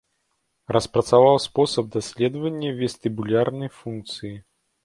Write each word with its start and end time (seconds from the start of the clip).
Распрацаваў 0.75 1.37
спосаб 1.45 1.93
даследавання 1.97 2.73
вестыбулярнай 2.81 3.73
функцыі. 3.81 4.35